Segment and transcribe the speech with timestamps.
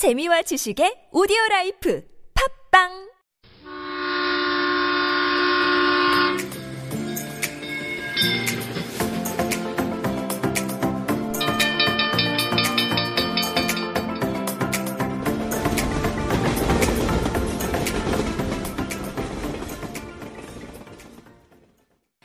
[0.00, 2.00] 재미와 지식의 오디오 라이프
[2.32, 2.88] 팝빵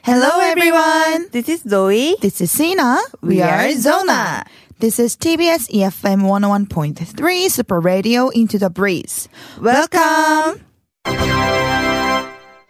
[0.05, 1.28] Hello everyone.
[1.32, 2.16] This is Zoe.
[2.21, 3.02] This is Sina.
[3.21, 4.46] We are Zona.
[4.78, 9.30] This is TBS EFM 101.3 Super Radio Into the Breeze.
[9.62, 10.66] Welcome.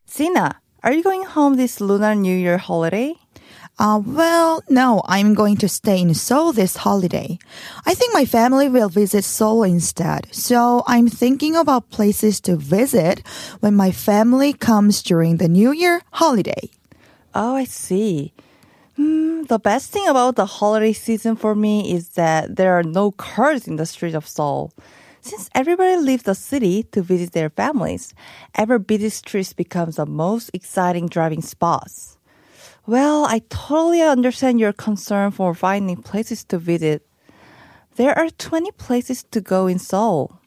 [0.05, 3.15] Sina, are you going home this Lunar New Year holiday?
[3.79, 7.39] Uh, well, no, I'm going to stay in Seoul this holiday.
[7.87, 10.27] I think my family will visit Seoul instead.
[10.31, 13.25] So I'm thinking about places to visit
[13.61, 16.69] when my family comes during the New Year holiday.
[17.33, 18.31] Oh, I see.
[18.95, 23.11] Hmm, the best thing about the holiday season for me is that there are no
[23.11, 24.71] cars in the streets of Seoul.
[25.19, 28.13] Since everybody leaves the city to visit their families,
[28.53, 32.17] ever busy streets becomes the most exciting driving spots.
[32.85, 37.05] Well, I totally understand your concern for finding places to visit.
[37.95, 40.39] There are 20 places to go in Seoul.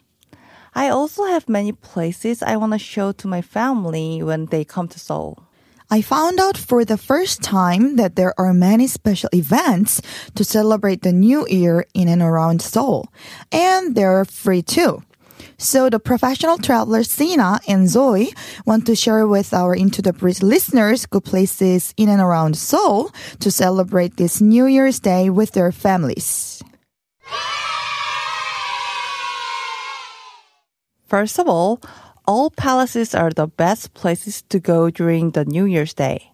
[0.74, 4.86] I also have many places I want to show to my family when they come
[4.88, 5.47] to Seoul.
[5.90, 10.02] I found out for the first time that there are many special events
[10.34, 13.08] to celebrate the new year in and around Seoul.
[13.50, 15.02] And they're free too.
[15.56, 18.34] So the professional travelers Sina and Zoe
[18.66, 23.10] want to share with our Into the Breeze listeners good places in and around Seoul
[23.40, 26.62] to celebrate this New Year's Day with their families.
[31.06, 31.80] First of all,
[32.28, 36.30] all palaces are the best places to go during the New Year's Day.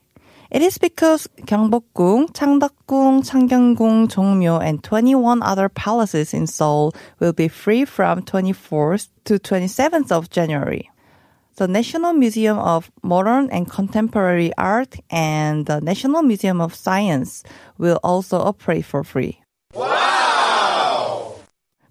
[0.50, 7.47] It is because Gyeongbokgung, Changdeokgung, Changgyeonggung, Jongmyo, and 21 other palaces in Seoul will be
[7.47, 10.91] free from 24th to 27th of January.
[11.56, 17.44] The National Museum of Modern and Contemporary Art and the National Museum of Science
[17.78, 19.41] will also operate for free.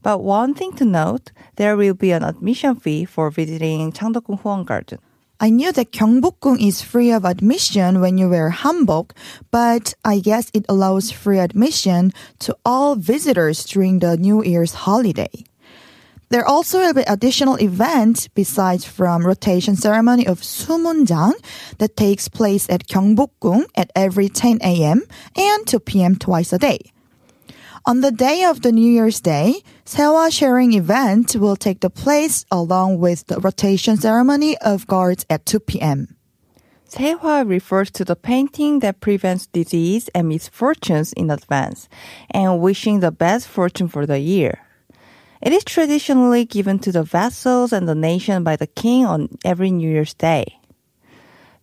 [0.04, 4.66] But one thing to note, there will be an admission fee for visiting Changdeokgung Huwon
[4.66, 5.00] Garden.
[5.40, 9.12] I knew that Gyeongbokgung is free of admission when you wear hanbok,
[9.50, 15.32] but I guess it allows free admission to all visitors during the New Year's holiday.
[16.30, 21.34] There also will be additional events besides from rotation ceremony of Sumunjang
[21.78, 25.04] that takes place at Gyeongbokgung at every 10 a.m.
[25.36, 26.16] and 2 p.m.
[26.16, 26.93] twice a day.
[27.86, 32.46] On the day of the New Year's Day, Sehwa sharing event will take the place
[32.50, 36.16] along with the rotation ceremony of guards at 2 p.m.
[36.90, 41.90] Sehwa refers to the painting that prevents disease and misfortunes in advance
[42.32, 44.62] and wishing the best fortune for the year.
[45.42, 49.72] It is traditionally given to the vassals and the nation by the king on every
[49.72, 50.58] New Year's Day.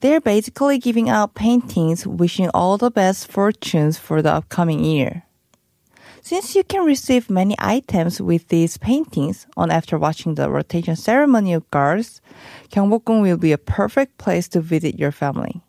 [0.00, 5.24] They're basically giving out paintings wishing all the best fortunes for the upcoming year.
[6.22, 11.54] Since you can receive many items with these paintings on after watching the rotation ceremony
[11.54, 12.20] of guards,
[12.70, 15.62] Gyeongbokgung will be a perfect place to visit your family.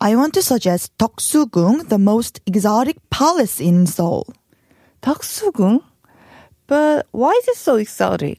[0.00, 4.28] I want to suggest Deoksugung, the most exotic palace in Seoul.
[5.02, 5.82] Deoksugung?
[6.66, 8.38] But why is it so exotic?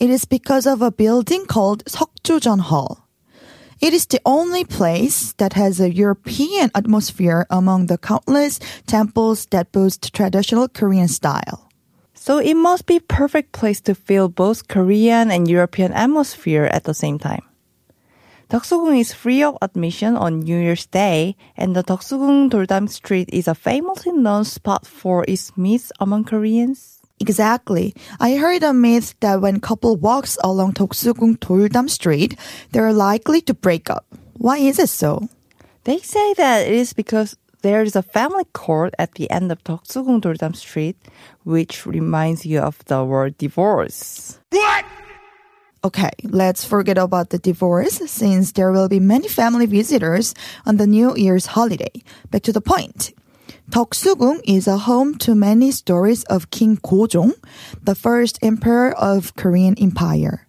[0.00, 3.05] It is because of a building called Seokjojeon Hall.
[3.80, 9.72] It is the only place that has a European atmosphere among the countless temples that
[9.72, 11.68] boast traditional Korean style.
[12.14, 16.94] So it must be perfect place to feel both Korean and European atmosphere at the
[16.94, 17.44] same time.
[18.48, 23.46] Deoksugung is free of admission on New Year's Day, and the Deoksugung Doldam Street is
[23.46, 27.02] a famously known spot for its myths among Koreans.
[27.18, 27.94] Exactly.
[28.20, 32.38] I heard a myth that when couple walks along Deoksugung Doldam Street,
[32.72, 34.04] they're likely to break up.
[34.34, 35.28] Why is it so?
[35.84, 39.64] They say that it is because there is a family court at the end of
[39.64, 40.96] Deoksugung Doldam Street,
[41.44, 44.38] which reminds you of the word divorce.
[44.50, 44.84] What?
[45.84, 50.34] Okay, let's forget about the divorce since there will be many family visitors
[50.66, 52.02] on the New Year's holiday.
[52.30, 53.14] Back to the point.
[53.70, 57.34] Deoksugung is a home to many stories of King Gojong,
[57.82, 60.46] the first emperor of Korean Empire.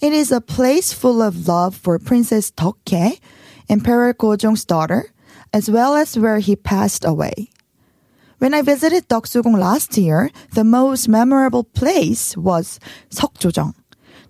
[0.00, 3.20] It is a place full of love for Princess Deokhae,
[3.68, 5.12] Emperor Gojong's daughter,
[5.52, 7.50] as well as where he passed away.
[8.38, 12.80] When I visited Deoksugung last year, the most memorable place was
[13.10, 13.74] Seokjojeon.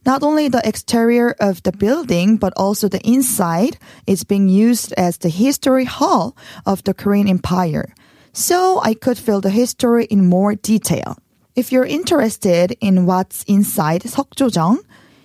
[0.06, 5.18] Not only the exterior of the building, but also the inside is being used as
[5.18, 7.92] the history hall of the Korean Empire.
[8.32, 11.18] So I could feel the history in more detail.
[11.54, 14.78] If you're interested in what's inside Seokjojeon,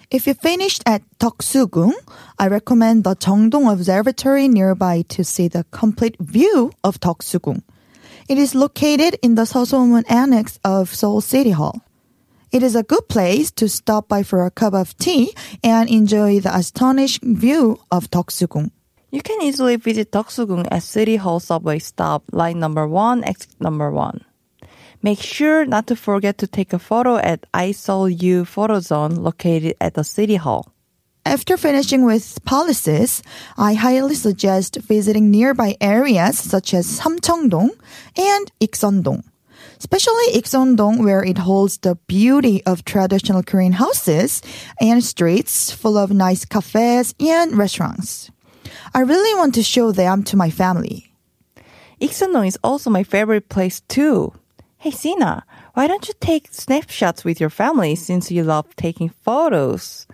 [0.10, 1.94] If you finished at Deoksugung,
[2.40, 7.62] I recommend the Jeongdong Observatory nearby to see the complete view of Deoksugung.
[8.28, 11.86] It is located in the Seosomun Annex of Seoul City Hall.
[12.52, 15.30] It is a good place to stop by for a cup of tea
[15.64, 18.72] and enjoy the astonishing view of Deoksugung.
[19.12, 23.92] You can easily visit Deoksugung at City Hall subway stop, line number 1, exit number
[23.92, 24.24] 1.
[25.04, 29.96] Make sure not to forget to take a photo at ISOL-U photo zone located at
[29.96, 30.72] the City Hall.
[31.26, 33.22] After finishing with policies,
[33.58, 37.72] I highly suggest visiting nearby areas such as Samcheongdong
[38.16, 39.24] and Ikseondong.
[39.78, 44.42] Especially Ikseondong where it holds the beauty of traditional Korean houses
[44.80, 48.32] and streets full of nice cafes and restaurants.
[48.94, 51.14] I really want to show them to my family.
[52.00, 54.34] Ikseondong is also my favorite place too.
[54.78, 55.46] Hey Sina,
[55.76, 60.08] why don't you take snapshots with your family since you love taking photos?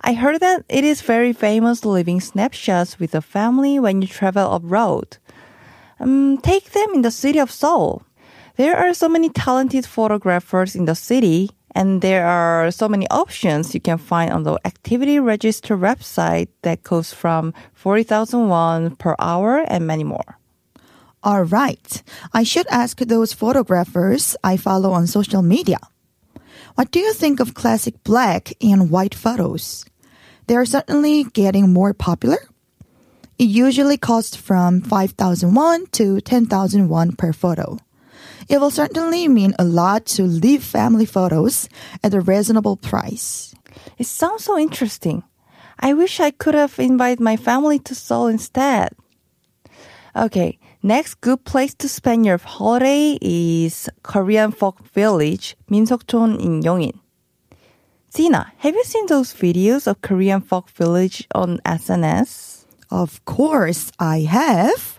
[0.00, 4.52] I heard that it is very famous living snapshots with the family when you travel
[4.52, 5.18] abroad.
[6.00, 8.02] Um, take them in the city of Seoul.
[8.56, 13.72] There are so many talented photographers in the city, and there are so many options
[13.72, 19.62] you can find on the activity register website that goes from 40,000 won per hour
[19.68, 20.38] and many more.
[21.22, 22.02] All right.
[22.34, 25.78] I should ask those photographers I follow on social media.
[26.74, 29.86] What do you think of classic black and white photos?
[30.48, 32.42] They are certainly getting more popular.
[33.38, 37.78] It usually costs from 5,000 won to 10,000 won per photo.
[38.48, 41.68] It will certainly mean a lot to leave family photos
[42.02, 43.54] at a reasonable price.
[43.98, 45.22] It sounds so interesting.
[45.78, 48.90] I wish I could have invited my family to Seoul instead.
[50.16, 56.98] Okay, next good place to spend your holiday is Korean Folk Village, Minsokchon in Yongin.
[58.10, 62.64] Sina, have you seen those videos of Korean Folk Village on SNS?
[62.90, 64.97] Of course, I have.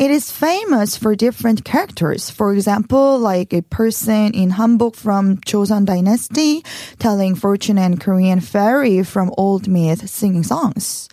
[0.00, 2.30] It is famous for different characters.
[2.30, 6.64] For example, like a person in hanbok from Joseon Dynasty
[6.98, 11.06] telling fortune and Korean fairy from old myth singing songs.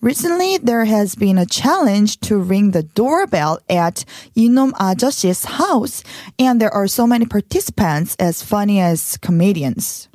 [0.00, 6.02] Recently, there has been a challenge to ring the doorbell at Inom Ajoshi's house,
[6.38, 10.08] and there are so many participants as funny as comedians.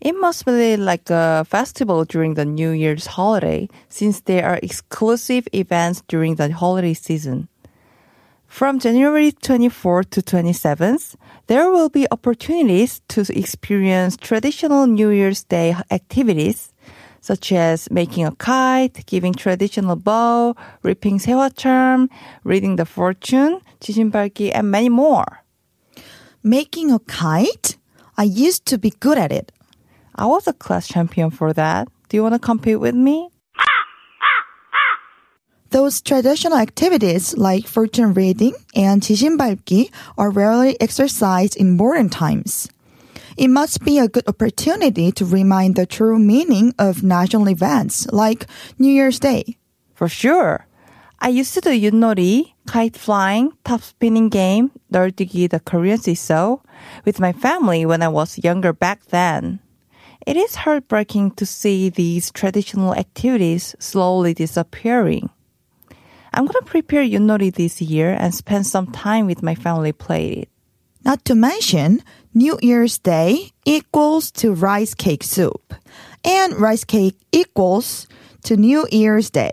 [0.00, 5.46] It must be like a festival during the New Year's holiday since there are exclusive
[5.54, 7.46] events during the holiday season.
[8.52, 15.74] From January 24th to 27th, there will be opportunities to experience traditional New Year's Day
[15.90, 16.70] activities,
[17.22, 22.10] such as making a kite, giving traditional bow, ripping sehwa charm,
[22.44, 25.42] reading the fortune, 지신밟기, and many more.
[26.42, 27.78] Making a kite?
[28.18, 29.50] I used to be good at it.
[30.14, 31.88] I was a class champion for that.
[32.10, 33.31] Do you want to compete with me?
[35.71, 42.69] Those traditional activities like fortune reading and 지진밟기 are rarely exercised in modern times.
[43.35, 48.47] It must be a good opportunity to remind the true meaning of national events like
[48.79, 49.57] New Year's Day.
[49.93, 50.65] For sure.
[51.19, 56.57] I used to do yunori, kite flying, top spinning game, 널뛰기, the Korean seesaw,
[57.03, 59.59] with my family when I was younger back then.
[60.25, 65.29] It is heartbreaking to see these traditional activities slowly disappearing.
[66.34, 70.48] I'm gonna prepare yunori this year and spend some time with my family playing it.
[71.04, 75.74] Not to mention, New Year's Day equals to rice cake soup,
[76.24, 78.06] and rice cake equals
[78.44, 79.52] to New Year's Day.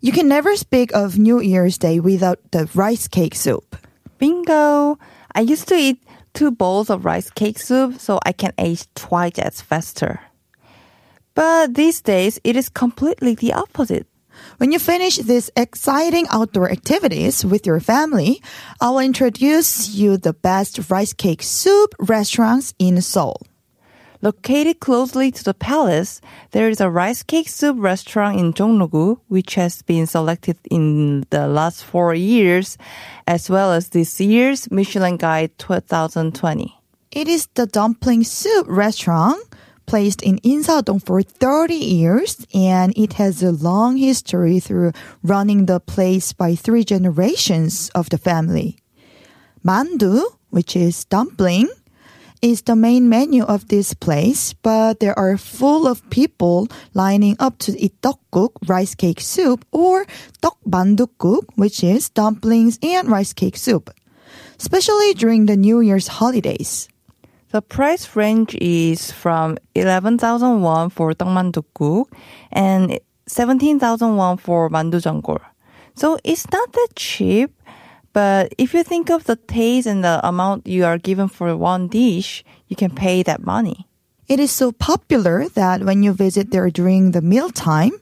[0.00, 3.76] You can never speak of New Year's Day without the rice cake soup.
[4.18, 4.98] Bingo!
[5.34, 9.38] I used to eat two bowls of rice cake soup so I can age twice
[9.38, 10.20] as faster.
[11.34, 14.06] But these days, it is completely the opposite.
[14.58, 18.42] When you finish these exciting outdoor activities with your family,
[18.80, 23.42] I will introduce you the best rice cake soup restaurants in Seoul.
[24.22, 26.20] Located closely to the palace,
[26.52, 31.46] there is a rice cake soup restaurant in Jongno-gu, which has been selected in the
[31.46, 32.78] last four years,
[33.26, 36.74] as well as this year's Michelin Guide 2020.
[37.12, 39.38] It is the dumpling soup restaurant
[39.86, 45.80] placed in Insadong for 30 years and it has a long history through running the
[45.80, 48.78] place by three generations of the family.
[49.64, 51.68] Mandu, which is dumpling,
[52.42, 57.58] is the main menu of this place, but there are full of people lining up
[57.58, 60.06] to eat tteokguk, rice cake soup, or
[60.42, 63.90] tteokmandukguk, which is dumplings and rice cake soup,
[64.58, 66.88] especially during the New Year's holidays.
[67.56, 72.04] The price range is from 11,000 won for tteokmandukguk
[72.52, 75.00] and 17,000 won for mandu
[75.94, 77.56] So it's not that cheap,
[78.12, 81.88] but if you think of the taste and the amount you are given for one
[81.88, 83.88] dish, you can pay that money.
[84.28, 87.92] It is so popular that when you visit there during the mealtime,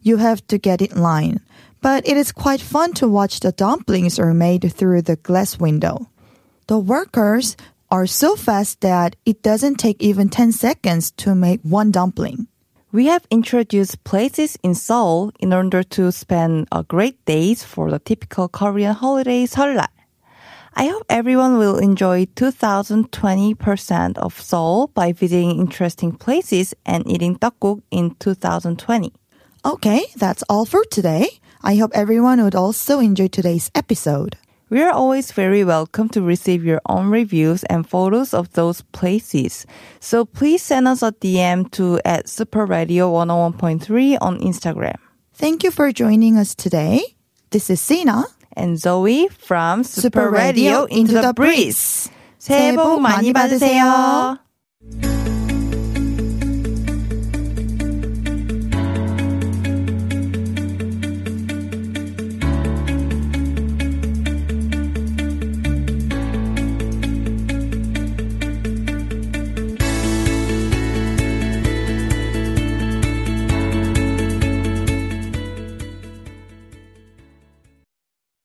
[0.00, 1.40] you have to get in line.
[1.82, 6.08] But it is quite fun to watch the dumplings are made through the glass window.
[6.68, 7.56] The workers
[7.92, 12.46] are so fast that it doesn't take even 10 seconds to make one dumpling.
[12.90, 17.98] We have introduced places in Seoul in order to spend a great days for the
[17.98, 19.88] typical Korean holiday Seollal.
[20.74, 27.82] I hope everyone will enjoy 2020% of Seoul by visiting interesting places and eating tteokguk
[27.90, 29.12] in 2020.
[29.66, 31.28] Okay, that's all for today.
[31.62, 34.38] I hope everyone would also enjoy today's episode.
[34.71, 39.65] We are always very welcome to receive your own reviews and photos of those places.
[40.01, 44.97] So please send us a DM to at Super Radio 101.3 on Instagram.
[45.33, 47.01] Thank you for joining us today.
[47.51, 48.25] This is Sina.
[48.57, 52.09] And Zoe from Super Radio Into the Breeze.
[52.39, 54.39] 새해 복 많이 받으세요.